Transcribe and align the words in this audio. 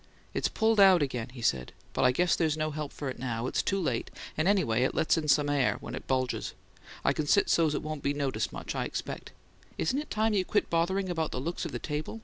"It's 0.33 0.47
pulled 0.47 0.79
out 0.79 1.03
again," 1.03 1.29
he 1.29 1.43
said. 1.43 1.73
"But 1.93 2.01
I 2.01 2.11
guess 2.11 2.35
there's 2.35 2.57
no 2.57 2.71
help 2.71 2.91
for 2.91 3.07
it 3.07 3.19
now; 3.19 3.45
it's 3.45 3.61
too 3.61 3.79
late, 3.79 4.09
and 4.35 4.47
anyway 4.47 4.81
it 4.81 4.95
lets 4.95 5.13
some 5.31 5.47
air 5.47 5.73
into 5.73 5.73
me 5.75 5.79
when 5.85 5.93
it 5.93 6.07
bulges. 6.07 6.55
I 7.05 7.13
can 7.13 7.27
sit 7.27 7.51
so's 7.51 7.75
it 7.75 7.83
won't 7.83 8.01
be 8.01 8.11
noticed 8.15 8.51
much, 8.51 8.73
I 8.73 8.85
expect. 8.85 9.31
Isn't 9.77 9.99
it 9.99 10.09
time 10.09 10.33
you 10.33 10.43
quit 10.43 10.71
bothering 10.71 11.07
about 11.07 11.29
the 11.29 11.39
looks 11.39 11.65
of 11.65 11.71
the 11.71 11.77
table? 11.77 12.19